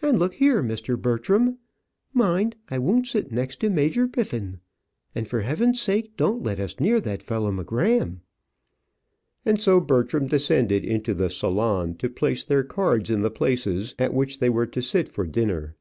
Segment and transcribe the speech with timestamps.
[0.00, 0.98] And look here, Mr.
[0.98, 1.58] Bertram,
[2.14, 4.60] mind, I won't sit next to Major Biffin.
[5.14, 8.20] And, for heaven's sake, don't let us be near that fellow M'Gramm."
[9.44, 14.14] And so Bertram descended into the salon to place their cards in the places at
[14.14, 15.76] which they were to sit for dinner.